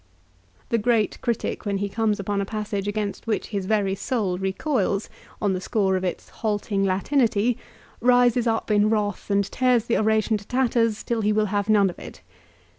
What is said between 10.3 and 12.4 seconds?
to tatters, till he will have none of it.